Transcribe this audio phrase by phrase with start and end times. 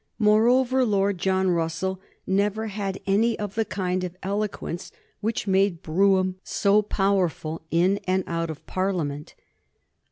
[0.17, 6.37] Moreover, Lord John Russell never had any of the kind of eloquence which made Brougham
[6.43, 9.35] so powerful in and out of Parliament.